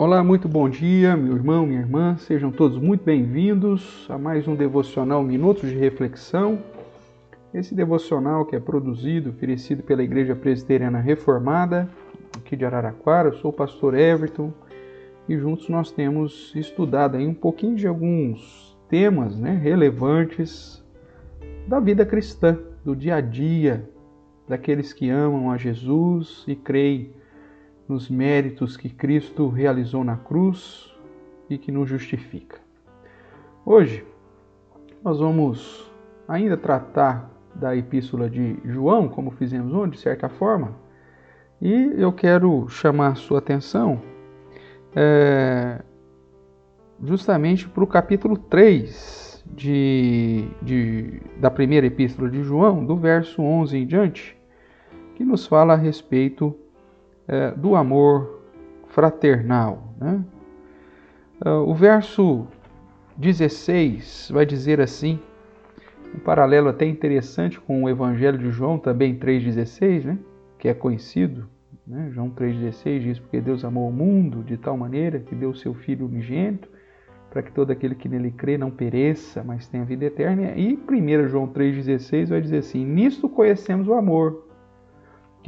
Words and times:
Olá, 0.00 0.22
muito 0.22 0.48
bom 0.48 0.68
dia, 0.68 1.16
meu 1.16 1.34
irmão, 1.34 1.66
minha 1.66 1.80
irmã, 1.80 2.16
sejam 2.18 2.52
todos 2.52 2.78
muito 2.78 3.02
bem-vindos 3.02 4.06
a 4.08 4.16
mais 4.16 4.46
um 4.46 4.54
devocional 4.54 5.24
Minutos 5.24 5.68
de 5.68 5.76
Reflexão. 5.76 6.60
Esse 7.52 7.74
devocional 7.74 8.46
que 8.46 8.54
é 8.54 8.60
produzido, 8.60 9.30
oferecido 9.30 9.82
pela 9.82 10.04
Igreja 10.04 10.36
Presbiteriana 10.36 11.00
Reformada, 11.00 11.90
aqui 12.36 12.54
de 12.54 12.64
Araraquara, 12.64 13.30
eu 13.30 13.32
sou 13.32 13.50
o 13.50 13.52
pastor 13.52 13.92
Everton 13.92 14.52
e 15.28 15.36
juntos 15.36 15.68
nós 15.68 15.90
temos 15.90 16.52
estudado 16.54 17.16
aí 17.16 17.26
um 17.26 17.34
pouquinho 17.34 17.74
de 17.74 17.88
alguns 17.88 18.78
temas 18.88 19.36
né, 19.36 19.58
relevantes 19.60 20.80
da 21.66 21.80
vida 21.80 22.06
cristã, 22.06 22.56
do 22.84 22.94
dia 22.94 23.16
a 23.16 23.20
dia, 23.20 23.90
daqueles 24.46 24.92
que 24.92 25.10
amam 25.10 25.50
a 25.50 25.56
Jesus 25.56 26.44
e 26.46 26.54
creem 26.54 27.17
nos 27.88 28.10
méritos 28.10 28.76
que 28.76 28.90
Cristo 28.90 29.48
realizou 29.48 30.04
na 30.04 30.16
cruz 30.16 30.94
e 31.48 31.56
que 31.56 31.72
nos 31.72 31.88
justifica. 31.88 32.58
Hoje 33.64 34.04
nós 35.02 35.18
vamos 35.18 35.90
ainda 36.26 36.56
tratar 36.56 37.30
da 37.54 37.74
epístola 37.74 38.28
de 38.28 38.58
João, 38.64 39.08
como 39.08 39.30
fizemos 39.30 39.72
ontem, 39.72 39.92
de 39.92 39.98
certa 39.98 40.28
forma, 40.28 40.76
e 41.60 41.92
eu 41.96 42.12
quero 42.12 42.68
chamar 42.68 43.16
sua 43.16 43.38
atenção 43.38 44.00
é, 44.94 45.82
justamente 47.02 47.68
para 47.68 47.82
o 47.82 47.86
capítulo 47.86 48.36
3 48.36 49.44
de, 49.54 50.46
de, 50.62 51.22
da 51.40 51.50
primeira 51.50 51.86
epístola 51.86 52.28
de 52.28 52.42
João, 52.42 52.84
do 52.84 52.96
verso 52.96 53.42
11 53.42 53.78
em 53.78 53.86
diante, 53.86 54.36
que 55.14 55.24
nos 55.24 55.46
fala 55.46 55.72
a 55.72 55.76
respeito 55.76 56.54
é, 57.28 57.50
do 57.52 57.76
amor 57.76 58.42
fraternal. 58.88 59.94
Né? 60.00 60.24
É, 61.44 61.50
o 61.50 61.74
verso 61.74 62.46
16 63.16 64.30
vai 64.32 64.46
dizer 64.46 64.80
assim, 64.80 65.20
um 66.14 66.18
paralelo 66.18 66.68
até 66.68 66.86
interessante 66.86 67.60
com 67.60 67.84
o 67.84 67.88
Evangelho 67.88 68.38
de 68.38 68.50
João, 68.50 68.78
também 68.78 69.16
3,16, 69.18 70.04
né? 70.04 70.18
que 70.58 70.68
é 70.68 70.74
conhecido. 70.74 71.46
Né? 71.86 72.10
João 72.10 72.30
3,16 72.30 73.00
diz: 73.00 73.18
Porque 73.18 73.40
Deus 73.40 73.64
amou 73.64 73.88
o 73.88 73.92
mundo 73.92 74.42
de 74.42 74.56
tal 74.56 74.76
maneira 74.76 75.20
que 75.20 75.34
deu 75.34 75.50
o 75.50 75.54
seu 75.54 75.74
Filho 75.74 76.06
unigênito, 76.06 76.68
para 77.30 77.42
que 77.42 77.52
todo 77.52 77.70
aquele 77.70 77.94
que 77.94 78.08
nele 78.08 78.30
crê 78.30 78.56
não 78.56 78.70
pereça, 78.70 79.44
mas 79.44 79.68
tenha 79.68 79.84
vida 79.84 80.04
eterna. 80.06 80.52
E 80.56 80.76
1 80.76 81.28
João 81.28 81.46
3,16 81.46 82.28
vai 82.28 82.40
dizer 82.40 82.58
assim: 82.58 82.84
Nisto 82.84 83.28
conhecemos 83.28 83.86
o 83.86 83.94
amor, 83.94 84.47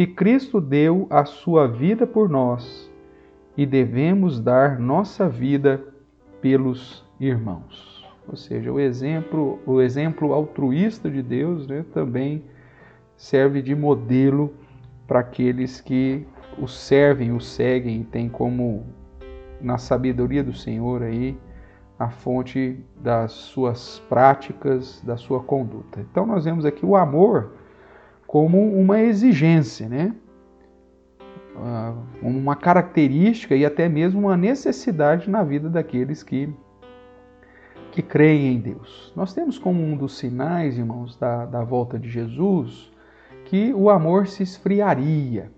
que 0.01 0.07
Cristo 0.07 0.63
deu 0.63 1.07
a 1.11 1.27
sua 1.27 1.69
vida 1.69 2.07
por 2.07 2.27
nós 2.27 2.91
e 3.55 3.67
devemos 3.67 4.41
dar 4.41 4.79
nossa 4.79 5.29
vida 5.29 5.85
pelos 6.41 7.05
irmãos. 7.21 8.03
Ou 8.27 8.35
seja, 8.35 8.73
o 8.73 8.81
exemplo, 8.81 9.59
o 9.67 9.79
exemplo 9.79 10.33
altruísta 10.33 11.11
de 11.11 11.23
Deus 11.23 11.67
né, 11.67 11.85
também 11.93 12.43
serve 13.15 13.61
de 13.61 13.75
modelo 13.75 14.55
para 15.07 15.21
aqueles 15.21 15.83
que 15.83 16.27
o 16.57 16.67
servem, 16.67 17.33
o 17.33 17.41
seguem 17.41 18.01
e 18.01 18.05
têm 18.05 18.27
como 18.27 18.87
na 19.61 19.77
sabedoria 19.77 20.43
do 20.43 20.55
Senhor 20.55 21.03
aí 21.03 21.37
a 21.99 22.09
fonte 22.09 22.83
das 22.97 23.33
suas 23.33 23.99
práticas, 24.09 25.03
da 25.03 25.19
sua 25.19 25.41
conduta. 25.41 26.01
Então 26.01 26.25
nós 26.25 26.47
vemos 26.47 26.65
aqui 26.65 26.87
o 26.87 26.97
amor 26.97 27.60
como 28.31 28.63
uma 28.73 29.01
exigência, 29.01 29.89
né? 29.89 30.15
Ah, 31.57 31.97
uma 32.23 32.55
característica 32.55 33.57
e 33.57 33.67
até 33.67 33.89
mesmo 33.89 34.21
uma 34.21 34.37
necessidade 34.37 35.29
na 35.29 35.43
vida 35.43 35.69
daqueles 35.69 36.23
que, 36.23 36.49
que 37.91 38.01
creem 38.01 38.55
em 38.55 38.61
Deus. 38.61 39.13
Nós 39.17 39.35
temos 39.35 39.59
como 39.59 39.83
um 39.83 39.97
dos 39.97 40.17
sinais, 40.17 40.79
irmãos, 40.79 41.17
da, 41.17 41.45
da 41.45 41.65
volta 41.65 41.99
de 41.99 42.09
Jesus, 42.09 42.93
que 43.47 43.75
o 43.75 43.91
amor 43.91 44.29
se 44.29 44.45
esfriaria. 44.45 45.51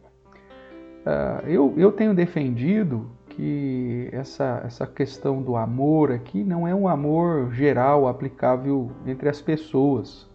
Ah, 1.05 1.43
eu, 1.45 1.75
eu 1.77 1.93
tenho 1.93 2.15
defendido 2.15 3.11
que 3.29 4.09
essa, 4.13 4.63
essa 4.65 4.87
questão 4.87 5.43
do 5.43 5.57
amor 5.57 6.11
aqui 6.11 6.43
não 6.43 6.67
é 6.67 6.75
um 6.75 6.89
amor 6.89 7.53
geral 7.53 8.09
aplicável 8.09 8.91
entre 9.05 9.29
as 9.29 9.43
pessoas. 9.43 10.32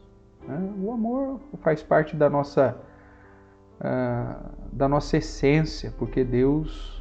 Né? 0.47 0.74
O 0.81 0.91
amor 0.91 1.40
faz 1.62 1.84
parte 1.84 2.16
da 2.16 2.30
nossa, 2.30 2.78
uh, 3.80 4.50
da 4.72 4.88
nossa 4.88 5.18
essência, 5.18 5.94
porque 5.97 6.24
Deus 6.24 6.97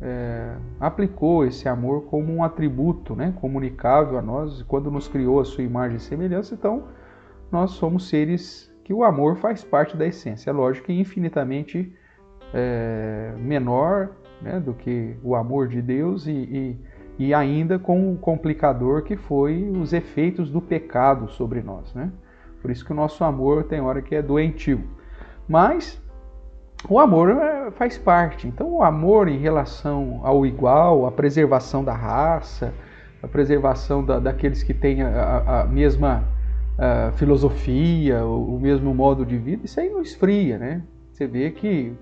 é, 0.00 0.56
aplicou 0.80 1.44
esse 1.44 1.68
amor 1.68 2.04
como 2.04 2.32
um 2.32 2.42
atributo 2.42 3.14
né, 3.14 3.32
comunicável 3.40 4.18
a 4.18 4.22
nós, 4.22 4.62
quando 4.62 4.90
nos 4.90 5.08
criou 5.08 5.40
a 5.40 5.44
sua 5.44 5.64
imagem 5.64 5.96
e 5.96 6.00
semelhança, 6.00 6.54
então 6.54 6.84
nós 7.50 7.72
somos 7.72 8.08
seres 8.08 8.72
que 8.84 8.92
o 8.92 9.02
amor 9.02 9.36
faz 9.36 9.64
parte 9.64 9.96
da 9.96 10.06
essência. 10.06 10.50
É 10.50 10.52
lógico 10.52 10.86
que 10.86 10.92
infinitamente 10.92 11.96
é, 12.52 13.32
menor 13.38 14.10
né, 14.42 14.60
do 14.60 14.74
que 14.74 15.16
o 15.22 15.34
amor 15.34 15.68
de 15.68 15.80
Deus 15.80 16.26
e, 16.26 16.32
e, 16.32 17.26
e 17.26 17.34
ainda 17.34 17.78
com 17.78 18.12
o 18.12 18.18
complicador 18.18 19.02
que 19.02 19.16
foi 19.16 19.70
os 19.70 19.92
efeitos 19.92 20.50
do 20.50 20.60
pecado 20.60 21.28
sobre 21.28 21.62
nós. 21.62 21.94
Né? 21.94 22.12
Por 22.64 22.70
isso 22.70 22.82
que 22.82 22.92
o 22.92 22.94
nosso 22.94 23.22
amor 23.22 23.64
tem 23.64 23.78
hora 23.78 24.00
que 24.00 24.14
é 24.14 24.22
doentio. 24.22 24.82
Mas 25.46 26.02
o 26.88 26.98
amor 26.98 27.28
é, 27.28 27.70
faz 27.72 27.98
parte. 27.98 28.48
Então, 28.48 28.76
o 28.76 28.82
amor 28.82 29.28
em 29.28 29.36
relação 29.36 30.22
ao 30.24 30.46
igual, 30.46 31.04
a 31.04 31.12
preservação 31.12 31.84
da 31.84 31.92
raça, 31.92 32.72
a 33.22 33.28
preservação 33.28 34.02
da, 34.02 34.18
daqueles 34.18 34.62
que 34.62 34.72
têm 34.72 35.02
a, 35.02 35.60
a 35.60 35.64
mesma 35.66 36.24
a 36.78 37.12
filosofia, 37.12 38.24
o, 38.24 38.56
o, 38.56 38.58
mesmo 38.58 38.94
modo 38.94 39.26
de 39.26 39.36
vida, 39.36 39.66
isso 39.66 39.78
aí 39.78 39.90
não 39.90 40.00
esfria, 40.00 40.56
né? 40.56 40.82
Você 41.12 41.26
vê 41.26 41.50
que 41.50 41.92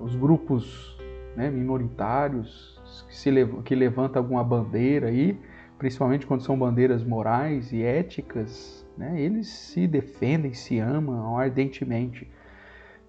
os 0.00 0.14
grupos 0.14 0.96
né, 1.34 1.50
minoritários 1.50 2.80
que, 3.08 3.16
se, 3.16 3.30
que 3.64 3.74
levantam 3.74 4.22
alguma 4.22 4.44
bandeira 4.44 5.08
aí, 5.08 5.36
principalmente 5.78 6.26
quando 6.26 6.42
são 6.42 6.58
bandeiras 6.58 7.02
morais 7.02 7.72
e 7.72 7.82
éticas, 7.82 8.86
né? 8.96 9.20
Eles 9.20 9.48
se 9.48 9.86
defendem, 9.86 10.52
se 10.52 10.78
amam 10.78 11.36
ardentemente, 11.36 12.30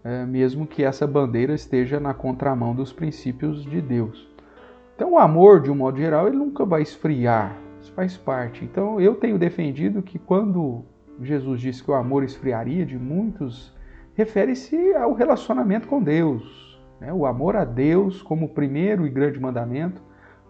é, 0.03 0.25
mesmo 0.25 0.65
que 0.65 0.83
essa 0.83 1.05
bandeira 1.05 1.53
esteja 1.53 1.99
na 1.99 2.13
contramão 2.13 2.75
dos 2.75 2.91
princípios 2.91 3.63
de 3.63 3.81
Deus. 3.81 4.27
Então, 4.95 5.13
o 5.13 5.19
amor, 5.19 5.61
de 5.61 5.69
um 5.69 5.75
modo 5.75 5.97
geral, 5.97 6.27
ele 6.27 6.37
nunca 6.37 6.65
vai 6.65 6.81
esfriar, 6.81 7.57
isso 7.81 7.91
faz 7.93 8.15
parte. 8.15 8.63
Então, 8.63 8.99
eu 8.99 9.15
tenho 9.15 9.37
defendido 9.37 10.01
que 10.01 10.17
quando 10.17 10.83
Jesus 11.21 11.61
disse 11.61 11.83
que 11.83 11.91
o 11.91 11.95
amor 11.95 12.23
esfriaria 12.23 12.85
de 12.85 12.97
muitos, 12.97 13.73
refere-se 14.15 14.93
ao 14.95 15.13
relacionamento 15.13 15.87
com 15.87 16.01
Deus. 16.01 16.79
Né? 16.99 17.11
O 17.13 17.25
amor 17.25 17.55
a 17.55 17.65
Deus 17.65 18.21
como 18.21 18.49
primeiro 18.49 19.05
e 19.05 19.09
grande 19.09 19.39
mandamento 19.39 20.01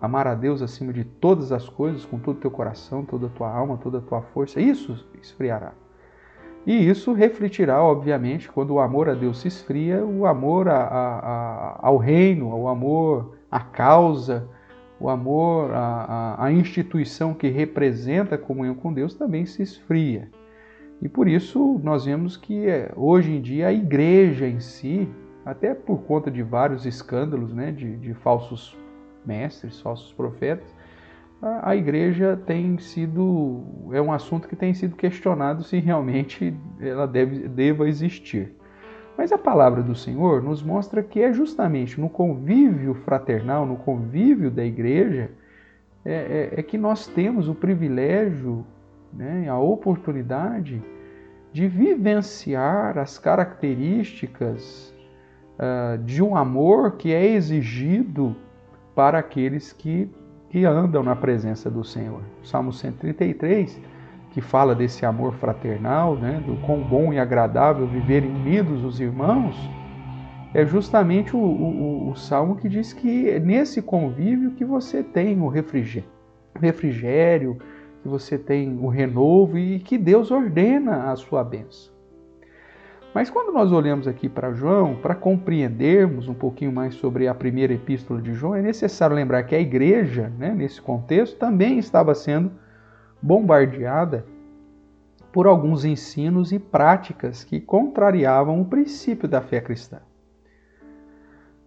amar 0.01 0.27
a 0.27 0.35
Deus 0.35 0.61
acima 0.61 0.91
de 0.91 1.03
todas 1.03 1.51
as 1.51 1.67
coisas, 1.67 2.05
com 2.05 2.19
todo 2.19 2.37
o 2.37 2.39
teu 2.39 2.51
coração, 2.51 3.05
toda 3.05 3.27
a 3.27 3.29
tua 3.29 3.49
alma, 3.49 3.77
toda 3.77 3.99
a 3.99 4.01
tua 4.01 4.21
força, 4.21 4.59
isso 4.59 5.05
esfriará. 5.21 5.73
E 6.65 6.89
isso 6.89 7.13
refletirá, 7.13 7.81
obviamente, 7.83 8.51
quando 8.51 8.71
o 8.71 8.79
amor 8.79 9.07
a 9.07 9.13
Deus 9.13 9.39
se 9.39 9.47
esfria, 9.47 10.03
o 10.03 10.25
amor 10.25 10.67
a, 10.67 10.77
a, 10.77 11.19
a, 11.19 11.79
ao 11.87 11.97
reino, 11.97 12.55
o 12.55 12.67
amor 12.67 13.37
à 13.51 13.59
causa, 13.59 14.49
o 14.99 15.09
amor 15.09 15.71
à, 15.73 16.51
instituição 16.51 17.33
que 17.33 17.49
representa 17.49 18.35
a 18.35 18.37
comunhão 18.37 18.73
com 18.73 18.91
Deus 18.91 19.13
também 19.13 19.45
se 19.45 19.61
esfria. 19.61 20.29
E 21.01 21.07
por 21.07 21.27
isso 21.27 21.79
nós 21.83 22.05
vemos 22.05 22.35
que 22.35 22.67
é, 22.67 22.91
hoje 22.95 23.31
em 23.31 23.41
dia 23.41 23.67
a 23.67 23.73
igreja 23.73 24.47
em 24.47 24.59
si, 24.59 25.07
até 25.45 25.75
por 25.75 25.99
conta 26.03 26.31
de 26.31 26.41
vários 26.41 26.85
escândalos 26.85 27.53
né, 27.53 27.71
de, 27.71 27.97
de 27.97 28.13
falsos 28.15 28.75
mestres, 29.25 29.79
falsos 29.81 30.11
profetas, 30.13 30.75
a, 31.41 31.75
igreja 31.75 32.39
tem 32.45 32.77
sido, 32.77 33.63
é 33.91 34.01
um 34.01 34.11
assunto 34.11 34.47
que 34.47 34.55
tem 34.55 34.73
sido 34.73 34.95
questionado 34.95 35.63
se 35.63 35.77
realmente 35.79 36.55
ela 36.79 37.05
deve, 37.05 37.47
deva 37.47 37.87
existir. 37.87 38.55
Mas 39.17 39.31
a 39.31 39.37
palavra 39.37 39.83
do 39.83 39.95
Senhor 39.95 40.41
nos 40.41 40.63
mostra 40.63 41.03
que 41.03 41.21
é 41.21 41.31
justamente 41.31 41.99
no 42.01 42.09
convívio 42.09 42.95
fraternal, 42.95 43.65
no 43.65 43.77
convívio 43.77 44.49
da 44.49 44.65
igreja, 44.65 45.29
é, 46.03 46.51
é, 46.53 46.59
é 46.59 46.63
que 46.63 46.77
nós 46.77 47.07
temos 47.07 47.47
o 47.47 47.55
privilégio, 47.55 48.65
né, 49.13 49.47
a 49.47 49.57
oportunidade 49.57 50.81
de 51.53 51.67
vivenciar 51.67 52.97
as 52.97 53.17
características 53.17 54.93
uh, 55.57 55.97
de 55.99 56.21
um 56.21 56.35
amor 56.35 56.97
que 56.97 57.13
é 57.13 57.25
exigido 57.25 58.35
para 58.95 59.19
aqueles 59.19 59.73
que, 59.73 60.09
que 60.49 60.65
andam 60.65 61.03
na 61.03 61.15
presença 61.15 61.69
do 61.69 61.83
Senhor. 61.83 62.21
O 62.41 62.47
Salmo 62.47 62.71
133, 62.71 63.79
que 64.31 64.41
fala 64.41 64.73
desse 64.73 65.05
amor 65.05 65.33
fraternal, 65.33 66.15
né, 66.15 66.41
do 66.45 66.55
quão 66.65 66.81
bom 66.81 67.13
e 67.13 67.19
agradável 67.19 67.85
viverem 67.85 68.29
unidos 68.29 68.83
os 68.83 68.99
irmãos, 68.99 69.55
é 70.53 70.65
justamente 70.65 71.35
o, 71.35 71.39
o, 71.39 72.09
o, 72.11 72.15
salmo 72.15 72.55
que 72.55 72.69
diz 72.69 72.93
que 72.93 73.29
é 73.29 73.39
nesse 73.39 73.81
convívio 73.81 74.51
que 74.51 74.63
você 74.63 75.03
tem 75.03 75.41
o 75.41 75.49
refrigério, 75.49 76.09
refrigério, 76.57 77.57
que 78.01 78.07
você 78.07 78.37
tem 78.37 78.77
o 78.81 78.87
renovo 78.87 79.57
e 79.57 79.79
que 79.79 79.97
Deus 79.97 80.31
ordena 80.31 81.11
a 81.11 81.15
sua 81.17 81.43
bênção. 81.43 81.94
Mas 83.15 83.29
quando 83.29 83.53
nós 83.53 83.71
olhamos 83.71 84.09
aqui 84.09 84.27
para 84.27 84.51
João, 84.51 84.97
para 84.97 85.15
compreendermos 85.15 86.27
um 86.27 86.33
pouquinho 86.33 86.73
mais 86.73 86.95
sobre 86.95 87.29
a 87.29 87.33
primeira 87.33 87.73
epístola 87.73 88.21
de 88.21 88.33
João, 88.33 88.53
é 88.53 88.61
necessário 88.61 89.15
lembrar 89.15 89.43
que 89.43 89.55
a 89.55 89.59
igreja, 89.59 90.33
né, 90.37 90.53
nesse 90.53 90.81
contexto, 90.81 91.37
também 91.37 91.79
estava 91.79 92.13
sendo 92.13 92.51
bombardeada 93.21 94.25
por 95.31 95.47
alguns 95.47 95.85
ensinos 95.85 96.51
e 96.51 96.59
práticas 96.59 97.41
que 97.41 97.61
contrariavam 97.61 98.59
o 98.59 98.65
princípio 98.65 99.29
da 99.29 99.39
fé 99.39 99.61
cristã. 99.61 99.99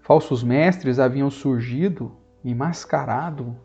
Falsos 0.01 0.45
mestres 0.45 0.99
haviam 0.99 1.31
surgido 1.31 2.13
e 2.45 2.55
mascarado 2.55 3.57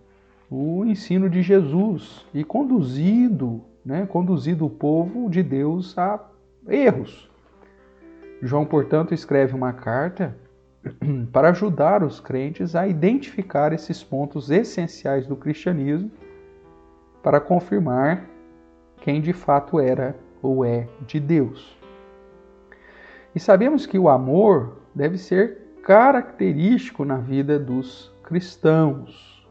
o 0.50 0.86
ensino 0.86 1.30
de 1.30 1.42
Jesus 1.42 2.26
e 2.34 2.46
conduzido, 2.46 3.62
né, 3.86 4.06
conduzido 4.06 4.66
o 4.66 4.70
povo 4.70 5.30
de 5.30 5.44
Deus 5.44 5.98
a 5.98 6.26
erros. 6.66 7.33
João, 8.46 8.66
portanto, 8.66 9.14
escreve 9.14 9.56
uma 9.56 9.72
carta 9.72 10.36
para 11.32 11.50
ajudar 11.52 12.04
os 12.04 12.20
crentes 12.20 12.76
a 12.76 12.86
identificar 12.86 13.72
esses 13.72 14.04
pontos 14.04 14.52
essenciais 14.52 15.26
do 15.26 15.38
cristianismo 15.38 16.12
para 17.24 17.40
confirmar 17.40 18.26
quem 18.98 19.22
de 19.22 19.32
fato 19.32 19.80
era 19.80 20.14
ou 20.42 20.66
é 20.66 20.90
de 21.08 21.22
Deus. 21.22 21.78
E 23.34 23.40
sabemos 23.40 23.86
que 23.86 23.98
o 23.98 24.10
amor 24.10 24.78
deve 24.94 25.18
ser 25.18 25.80
característico 25.82 27.06
na 27.06 27.18
vida 27.18 27.58
dos 27.58 28.14
cristãos. 28.24 29.48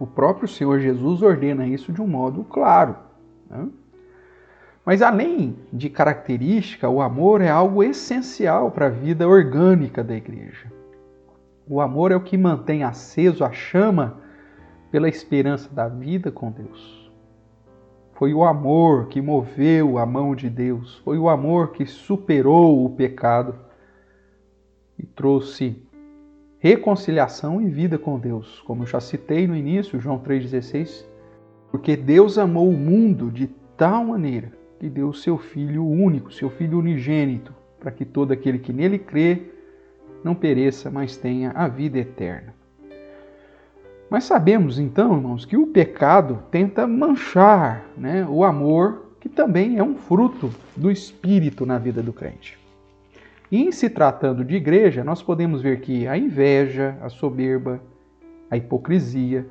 O 0.00 0.06
próprio 0.06 0.48
Senhor 0.48 0.80
Jesus 0.80 1.20
ordena 1.20 1.66
isso 1.66 1.92
de 1.92 2.00
um 2.00 2.06
modo 2.06 2.44
claro. 2.44 2.96
Né? 3.48 3.68
Mas 4.84 5.00
além 5.00 5.56
de 5.72 5.88
característica, 5.88 6.88
o 6.88 7.00
amor 7.00 7.40
é 7.40 7.48
algo 7.48 7.84
essencial 7.84 8.70
para 8.70 8.86
a 8.86 8.90
vida 8.90 9.28
orgânica 9.28 10.02
da 10.02 10.14
igreja. 10.14 10.72
O 11.68 11.80
amor 11.80 12.10
é 12.10 12.16
o 12.16 12.22
que 12.22 12.36
mantém 12.36 12.82
aceso 12.82 13.44
a 13.44 13.52
chama 13.52 14.20
pela 14.90 15.08
esperança 15.08 15.72
da 15.72 15.88
vida 15.88 16.32
com 16.32 16.50
Deus. 16.50 17.10
Foi 18.14 18.34
o 18.34 18.44
amor 18.44 19.06
que 19.06 19.22
moveu 19.22 19.98
a 19.98 20.04
mão 20.04 20.34
de 20.34 20.50
Deus, 20.50 20.98
foi 21.04 21.16
o 21.16 21.28
amor 21.28 21.72
que 21.72 21.86
superou 21.86 22.84
o 22.84 22.90
pecado 22.90 23.54
e 24.98 25.06
trouxe 25.06 25.80
reconciliação 26.58 27.62
e 27.62 27.68
vida 27.68 27.98
com 27.98 28.18
Deus. 28.18 28.60
Como 28.62 28.82
eu 28.82 28.86
já 28.86 29.00
citei 29.00 29.46
no 29.46 29.56
início, 29.56 30.00
João 30.00 30.18
3,16, 30.18 31.04
porque 31.70 31.96
Deus 31.96 32.36
amou 32.36 32.68
o 32.68 32.76
mundo 32.76 33.30
de 33.30 33.46
tal 33.76 34.04
maneira 34.04 34.61
que 34.82 34.90
deu 34.90 35.10
o 35.10 35.14
seu 35.14 35.38
Filho 35.38 35.86
único, 35.86 36.32
seu 36.32 36.50
Filho 36.50 36.76
unigênito, 36.76 37.54
para 37.78 37.92
que 37.92 38.04
todo 38.04 38.32
aquele 38.32 38.58
que 38.58 38.72
nele 38.72 38.98
crê 38.98 39.42
não 40.24 40.34
pereça, 40.34 40.90
mas 40.90 41.16
tenha 41.16 41.52
a 41.52 41.68
vida 41.68 42.00
eterna. 42.00 42.52
Mas 44.10 44.24
sabemos 44.24 44.80
então, 44.80 45.14
irmãos, 45.14 45.44
que 45.44 45.56
o 45.56 45.68
pecado 45.68 46.42
tenta 46.50 46.84
manchar 46.84 47.86
né, 47.96 48.26
o 48.28 48.42
amor, 48.42 49.12
que 49.20 49.28
também 49.28 49.78
é 49.78 49.84
um 49.84 49.94
fruto 49.94 50.52
do 50.76 50.90
Espírito 50.90 51.64
na 51.64 51.78
vida 51.78 52.02
do 52.02 52.12
crente. 52.12 52.58
E 53.52 53.62
em 53.62 53.70
se 53.70 53.88
tratando 53.88 54.44
de 54.44 54.56
igreja, 54.56 55.04
nós 55.04 55.22
podemos 55.22 55.62
ver 55.62 55.80
que 55.80 56.08
a 56.08 56.18
inveja, 56.18 56.98
a 57.00 57.08
soberba, 57.08 57.80
a 58.50 58.56
hipocrisia, 58.56 59.46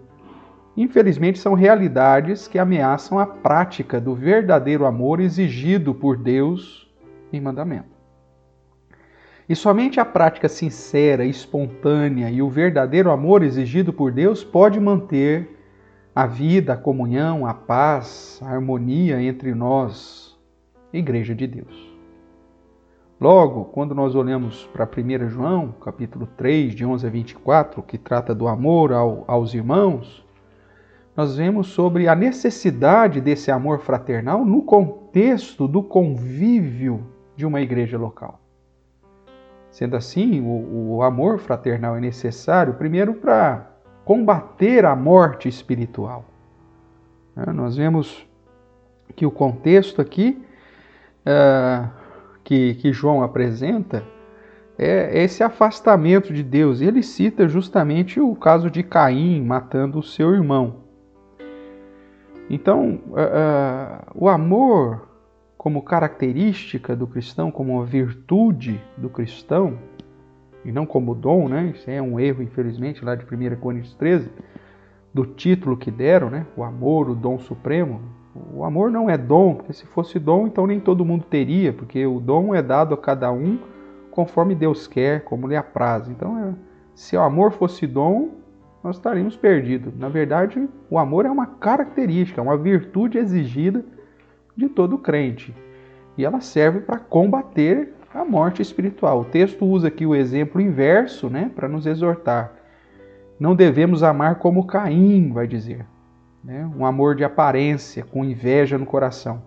infelizmente 0.82 1.40
são 1.40 1.54
realidades 1.54 2.48
que 2.48 2.58
ameaçam 2.58 3.20
a 3.20 3.26
prática 3.26 4.00
do 4.00 4.16
verdadeiro 4.16 4.86
amor 4.86 5.20
exigido 5.20 5.94
por 5.94 6.18
Deus 6.18 6.90
em 7.32 7.40
mandamento. 7.40 7.90
E 9.48 9.56
somente 9.56 10.00
a 10.00 10.06
prática 10.06 10.48
sincera, 10.48 11.26
espontânea 11.26 12.30
e 12.30 12.42
o 12.42 12.50
verdadeiro 12.50 13.12
amor 13.12 13.44
exigido 13.44 13.92
por 13.92 14.12
Deus 14.12 14.44
pode 14.44 14.80
manter 14.80 15.58
a 16.16 16.26
vida, 16.26 16.74
a 16.74 16.78
comunhão, 16.78 17.46
a 17.46 17.54
paz, 17.54 18.40
a 18.44 18.50
harmonia 18.50 19.22
entre 19.22 19.54
nós, 19.54 20.38
Igreja 20.94 21.34
de 21.34 21.48
Deus. 21.48 21.92
Logo, 23.20 23.66
quando 23.66 23.94
nós 23.94 24.16
olhamos 24.16 24.68
para 24.74 24.86
1 24.86 25.30
João, 25.30 25.74
capítulo 25.80 26.28
3, 26.36 26.74
de 26.74 26.86
11 26.86 27.06
a 27.06 27.10
24, 27.10 27.84
que 27.84 27.98
trata 27.98 28.34
do 28.34 28.48
amor 28.48 28.92
ao, 28.92 29.24
aos 29.28 29.54
irmãos, 29.54 30.26
nós 31.16 31.36
vemos 31.36 31.68
sobre 31.68 32.08
a 32.08 32.16
necessidade 32.16 33.20
desse 33.20 33.52
amor 33.52 33.80
fraternal 33.80 34.46
no 34.46 34.62
contexto 34.64 35.68
do 35.68 35.84
convívio 35.84 37.06
de 37.36 37.46
uma 37.46 37.62
igreja 37.62 37.98
local. 37.98 38.40
Sendo 39.70 39.96
assim, 39.96 40.42
o, 40.42 40.96
o 40.96 41.04
amor 41.04 41.40
fraternal 41.40 41.96
é 41.96 42.00
necessário, 42.00 42.74
primeiro, 42.74 43.14
para 43.16 43.70
combater 44.04 44.86
a 44.86 44.96
morte 44.96 45.48
espiritual. 45.48 46.26
Né, 47.36 47.46
nós 47.54 47.76
vemos 47.76 48.26
que 49.16 49.26
o 49.26 49.32
contexto 49.32 50.02
aqui. 50.02 50.42
Uh, 51.22 52.02
que, 52.44 52.76
que 52.76 52.92
João 52.92 53.24
apresenta 53.24 54.04
é 54.78 55.24
esse 55.24 55.44
afastamento 55.44 56.34
de 56.34 56.44
Deus. 56.44 56.82
Ele 56.82 57.04
cita 57.04 57.48
justamente 57.48 58.20
o 58.20 58.36
caso 58.36 58.70
de 58.70 58.82
Caim 58.82 59.42
matando 59.42 60.00
o 60.00 60.04
seu 60.04 60.34
irmão. 60.34 60.81
Então, 62.54 63.00
uh, 63.08 63.14
uh, 63.14 64.12
o 64.14 64.28
amor, 64.28 65.08
como 65.58 65.82
característica 65.82 66.94
do 66.94 67.08
cristão, 67.08 67.50
como 67.50 67.76
uma 67.76 67.86
virtude 67.86 68.78
do 68.98 69.10
cristão, 69.10 69.80
e 70.66 70.70
não 70.70 70.86
como 70.86 71.16
dom, 71.16 71.48
né? 71.48 71.72
Isso 71.74 71.90
é 71.90 72.02
um 72.02 72.20
erro, 72.20 72.44
infelizmente, 72.44 73.06
lá 73.06 73.16
de 73.16 73.24
1 73.24 73.56
Coríntios 73.56 73.94
13, 73.94 74.30
do 75.14 75.26
título 75.26 75.78
que 75.78 75.90
deram, 75.90 76.30
né? 76.30 76.46
O 76.58 76.62
amor, 76.62 77.10
o 77.10 77.16
dom 77.16 77.40
supremo. 77.40 78.02
O 78.54 78.66
amor 78.66 78.92
não 78.92 79.10
é 79.10 79.18
dom, 79.18 79.56
porque 79.56 79.72
se 79.72 79.86
fosse 79.86 80.20
dom, 80.20 80.46
então 80.46 80.68
nem 80.68 80.80
todo 80.82 81.06
mundo 81.06 81.24
teria, 81.24 81.72
porque 81.72 82.06
o 82.06 82.20
dom 82.20 82.54
é 82.54 82.62
dado 82.62 82.94
a 82.94 82.98
cada 82.98 83.32
um 83.32 83.60
conforme 84.12 84.54
Deus 84.56 84.88
quer, 84.88 85.24
como 85.24 85.48
lhe 85.48 85.56
apraz. 85.56 86.10
Então, 86.10 86.38
é, 86.38 86.54
se 86.94 87.16
o 87.16 87.22
amor 87.22 87.54
fosse 87.54 87.88
dom, 87.88 88.41
nós 88.84 88.96
estaríamos 88.96 89.36
perdidos. 89.36 89.98
Na 89.98 90.10
verdade, 90.10 90.68
o 90.90 90.98
amor 90.98 91.26
é 91.26 91.30
uma 91.30 91.46
característica, 91.46 92.42
uma 92.42 92.58
virtude 92.58 93.18
exigida 93.18 93.84
de 94.56 94.68
todo 94.68 94.98
crente. 94.98 95.56
E 96.18 96.26
ela 96.26 96.42
serve 96.42 96.82
para 96.82 97.00
combater 97.00 97.94
a 98.14 98.26
morte 98.26 98.62
espiritual. 98.62 99.22
O 99.22 99.26
texto 99.26 99.66
usa 99.66 99.88
aqui 99.88 100.06
o 100.06 100.16
exemplo 100.16 100.60
inverso, 100.60 101.30
né, 101.30 101.52
para 101.56 101.70
nos 101.70 101.86
exortar. 101.86 102.54
Não 103.40 103.56
devemos 103.56 104.04
amar 104.04 104.36
como 104.36 104.68
Caim, 104.68 105.32
vai 105.32 105.48
dizer 105.48 105.86
né? 106.44 106.70
um 106.76 106.86
amor 106.86 107.16
de 107.16 107.24
aparência, 107.24 108.04
com 108.04 108.24
inveja 108.24 108.78
no 108.78 108.86
coração. 108.86 109.44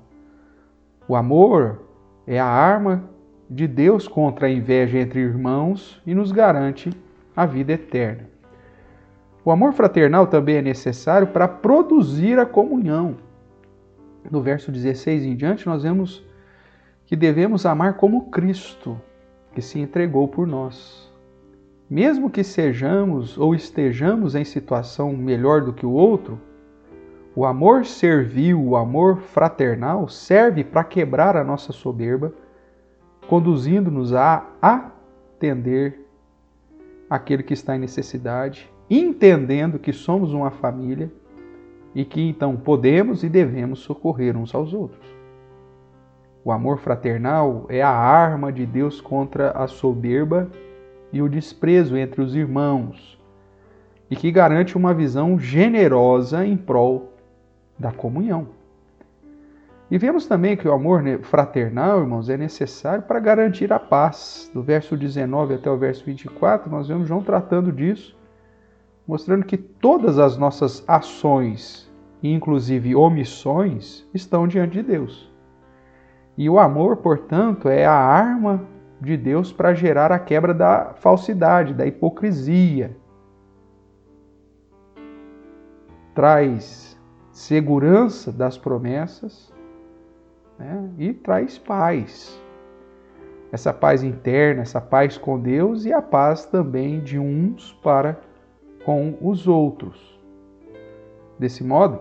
O 1.08 1.14
amor 1.14 1.82
é 2.26 2.38
a 2.38 2.46
arma 2.46 3.04
de 3.50 3.66
Deus 3.66 4.08
contra 4.08 4.46
a 4.46 4.50
inveja 4.50 4.98
entre 4.98 5.20
irmãos 5.20 6.00
e 6.06 6.14
nos 6.14 6.32
garante 6.32 6.90
a 7.36 7.44
vida 7.44 7.72
eterna. 7.72 8.28
O 9.44 9.50
amor 9.50 9.74
fraternal 9.74 10.26
também 10.26 10.56
é 10.56 10.62
necessário 10.62 11.26
para 11.26 11.46
produzir 11.46 12.38
a 12.38 12.46
comunhão. 12.46 13.16
No 14.30 14.40
verso 14.40 14.72
16 14.72 15.24
em 15.24 15.36
diante, 15.36 15.66
nós 15.66 15.82
vemos 15.82 16.24
que 17.04 17.14
devemos 17.14 17.66
amar 17.66 17.98
como 17.98 18.30
Cristo, 18.30 18.98
que 19.52 19.60
se 19.60 19.78
entregou 19.78 20.26
por 20.26 20.46
nós. 20.46 21.12
Mesmo 21.90 22.30
que 22.30 22.42
sejamos 22.42 23.36
ou 23.36 23.54
estejamos 23.54 24.34
em 24.34 24.44
situação 24.44 25.12
melhor 25.12 25.60
do 25.60 25.74
que 25.74 25.84
o 25.84 25.92
outro, 25.92 26.40
o 27.36 27.44
amor 27.44 27.84
servil, 27.84 28.62
o 28.62 28.76
amor 28.76 29.18
fraternal 29.18 30.08
serve 30.08 30.64
para 30.64 30.82
quebrar 30.82 31.36
a 31.36 31.44
nossa 31.44 31.70
soberba, 31.70 32.32
conduzindo-nos 33.28 34.14
a 34.14 34.46
atender 34.62 36.00
aquele 37.10 37.42
que 37.42 37.52
está 37.52 37.76
em 37.76 37.80
necessidade, 37.80 38.72
entendendo 38.88 39.78
que 39.78 39.92
somos 39.92 40.32
uma 40.32 40.50
família 40.50 41.10
e 41.94 42.04
que 42.04 42.20
então 42.20 42.56
podemos 42.56 43.22
e 43.22 43.28
devemos 43.28 43.80
socorrer 43.80 44.36
uns 44.36 44.54
aos 44.54 44.74
outros. 44.74 45.14
O 46.44 46.52
amor 46.52 46.78
fraternal 46.78 47.64
é 47.68 47.80
a 47.80 47.90
arma 47.90 48.52
de 48.52 48.66
Deus 48.66 49.00
contra 49.00 49.50
a 49.52 49.66
soberba 49.66 50.50
e 51.12 51.22
o 51.22 51.28
desprezo 51.28 51.96
entre 51.96 52.20
os 52.20 52.34
irmãos, 52.34 53.18
e 54.10 54.16
que 54.16 54.30
garante 54.30 54.76
uma 54.76 54.92
visão 54.92 55.38
generosa 55.38 56.44
em 56.44 56.56
prol 56.56 57.12
da 57.78 57.92
comunhão. 57.92 58.48
E 59.90 59.96
vemos 59.96 60.26
também 60.26 60.56
que 60.56 60.66
o 60.66 60.72
amor 60.72 61.02
fraternal, 61.22 62.00
irmãos, 62.00 62.28
é 62.28 62.36
necessário 62.36 63.04
para 63.04 63.20
garantir 63.20 63.72
a 63.72 63.78
paz. 63.78 64.50
Do 64.52 64.62
verso 64.62 64.96
19 64.96 65.54
até 65.54 65.70
o 65.70 65.76
verso 65.76 66.04
24, 66.04 66.70
nós 66.70 66.88
vemos 66.88 67.06
João 67.06 67.22
tratando 67.22 67.70
disso, 67.70 68.16
mostrando 69.06 69.44
que 69.44 69.56
todas 69.56 70.18
as 70.18 70.36
nossas 70.36 70.82
ações, 70.88 71.90
inclusive 72.22 72.94
omissões, 72.94 74.06
estão 74.14 74.48
diante 74.48 74.74
de 74.74 74.82
Deus. 74.82 75.32
E 76.36 76.48
o 76.48 76.58
amor, 76.58 76.96
portanto, 76.96 77.68
é 77.68 77.84
a 77.84 77.94
arma 77.94 78.66
de 79.00 79.16
Deus 79.16 79.52
para 79.52 79.74
gerar 79.74 80.10
a 80.10 80.18
quebra 80.18 80.54
da 80.54 80.94
falsidade, 80.94 81.74
da 81.74 81.86
hipocrisia. 81.86 82.96
Traz 86.14 86.98
segurança 87.30 88.32
das 88.32 88.56
promessas 88.56 89.52
né? 90.58 90.90
e 90.98 91.12
traz 91.12 91.58
paz. 91.58 92.40
Essa 93.52 93.72
paz 93.72 94.02
interna, 94.02 94.62
essa 94.62 94.80
paz 94.80 95.16
com 95.16 95.38
Deus 95.38 95.84
e 95.84 95.92
a 95.92 96.02
paz 96.02 96.46
também 96.46 97.00
de 97.00 97.18
uns 97.18 97.72
para 97.82 98.20
com 98.84 99.16
os 99.20 99.48
outros. 99.48 100.20
Desse 101.38 101.64
modo, 101.64 102.00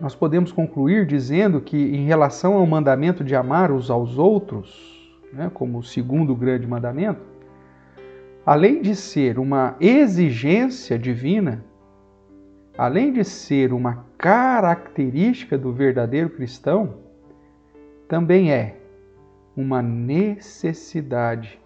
nós 0.00 0.14
podemos 0.14 0.50
concluir 0.50 1.06
dizendo 1.06 1.60
que, 1.60 1.76
em 1.76 2.04
relação 2.04 2.54
ao 2.54 2.66
mandamento 2.66 3.22
de 3.22 3.36
amar 3.36 3.70
uns 3.70 3.90
aos 3.90 4.18
outros, 4.18 5.12
né, 5.32 5.50
como 5.52 5.78
o 5.78 5.82
segundo 5.82 6.34
grande 6.34 6.66
mandamento, 6.66 7.20
além 8.44 8.82
de 8.82 8.96
ser 8.96 9.38
uma 9.38 9.76
exigência 9.78 10.98
divina, 10.98 11.64
além 12.76 13.12
de 13.12 13.24
ser 13.24 13.72
uma 13.72 14.04
característica 14.18 15.56
do 15.56 15.72
verdadeiro 15.72 16.30
cristão, 16.30 16.94
também 18.08 18.52
é 18.52 18.76
uma 19.56 19.80
necessidade 19.80 21.60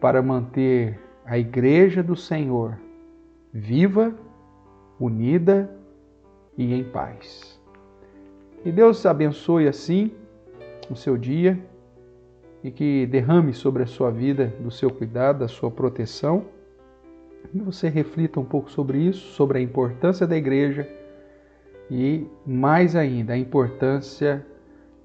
para 0.00 0.22
manter 0.22 0.98
a 1.24 1.38
Igreja 1.38 2.02
do 2.02 2.16
Senhor 2.16 2.78
viva, 3.52 4.14
unida 4.98 5.70
e 6.56 6.72
em 6.72 6.84
paz. 6.84 7.60
Que 8.62 8.72
Deus 8.72 9.04
abençoe 9.04 9.68
assim 9.68 10.12
o 10.88 10.96
seu 10.96 11.16
dia 11.16 11.58
e 12.62 12.70
que 12.70 13.06
derrame 13.06 13.52
sobre 13.52 13.82
a 13.82 13.86
sua 13.86 14.10
vida 14.10 14.54
do 14.60 14.70
seu 14.70 14.88
cuidado, 14.90 15.40
da 15.40 15.48
sua 15.48 15.70
proteção. 15.70 16.44
E 17.52 17.58
você 17.58 17.88
reflita 17.88 18.38
um 18.38 18.44
pouco 18.44 18.70
sobre 18.70 18.98
isso, 18.98 19.32
sobre 19.32 19.58
a 19.58 19.60
importância 19.60 20.26
da 20.26 20.36
igreja 20.36 20.88
e, 21.90 22.26
mais 22.46 22.94
ainda, 22.94 23.32
a 23.32 23.38
importância 23.38 24.46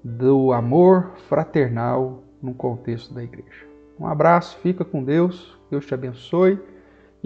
do 0.02 0.52
amor 0.52 1.12
fraternal 1.28 2.22
no 2.40 2.54
contexto 2.54 3.12
da 3.12 3.22
igreja. 3.22 3.66
Um 3.98 4.06
abraço, 4.06 4.56
fica 4.58 4.84
com 4.84 5.02
Deus, 5.02 5.58
Deus 5.68 5.84
te 5.84 5.92
abençoe 5.92 6.58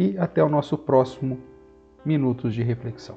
e 0.03 0.19
até 0.19 0.43
o 0.43 0.49
nosso 0.49 0.77
próximo 0.77 1.39
Minutos 2.05 2.53
de 2.53 2.63
Reflexão. 2.63 3.17